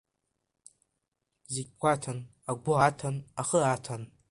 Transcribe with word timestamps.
Зегь 1.53 1.73
гәаҭан 1.81 2.19
агәы 2.49 2.73
аҭан, 2.87 3.15
ахы 3.41 3.59
аҭан… 3.75 4.01